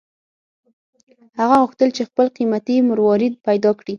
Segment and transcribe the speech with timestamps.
[1.39, 3.89] هغه غوښتل چې خپل قیمتي مروارید پیدا کړي.